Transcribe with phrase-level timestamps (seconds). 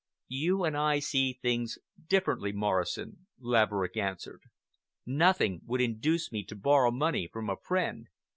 [0.29, 1.77] "You and I see things
[2.09, 4.41] differently, Morrison," Laverick answered.
[5.05, 8.07] "Nothing would induce me to borrow money from a friend."